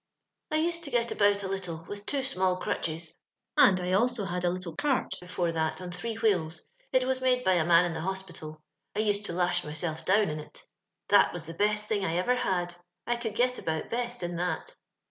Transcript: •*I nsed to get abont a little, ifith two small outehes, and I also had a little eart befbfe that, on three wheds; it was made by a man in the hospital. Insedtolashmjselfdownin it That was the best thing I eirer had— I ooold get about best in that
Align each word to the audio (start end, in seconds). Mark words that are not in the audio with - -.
•*I 0.53 0.57
nsed 0.59 0.81
to 0.81 0.89
get 0.89 1.09
abont 1.09 1.43
a 1.43 1.47
little, 1.47 1.81
ifith 1.87 2.07
two 2.07 2.23
small 2.23 2.59
outehes, 2.59 3.17
and 3.55 3.79
I 3.79 3.91
also 3.93 4.25
had 4.25 4.43
a 4.43 4.49
little 4.49 4.73
eart 4.83 5.13
befbfe 5.21 5.53
that, 5.53 5.79
on 5.79 5.91
three 5.91 6.15
wheds; 6.15 6.61
it 6.91 7.03
was 7.03 7.21
made 7.21 7.43
by 7.43 7.53
a 7.53 7.63
man 7.63 7.85
in 7.85 7.93
the 7.93 8.01
hospital. 8.01 8.63
Insedtolashmjselfdownin 8.95 10.39
it 10.43 10.63
That 11.09 11.31
was 11.33 11.45
the 11.45 11.53
best 11.53 11.87
thing 11.87 12.03
I 12.03 12.15
eirer 12.19 12.39
had— 12.39 12.73
I 13.05 13.15
ooold 13.15 13.35
get 13.35 13.59
about 13.59 13.91
best 13.91 14.23
in 14.23 14.37
that 14.37 14.73